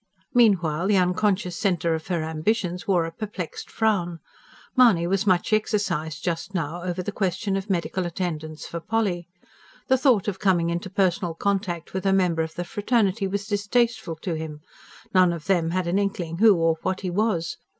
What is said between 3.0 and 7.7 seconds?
a perplexed frown. Mahony was much exercised just now over the question of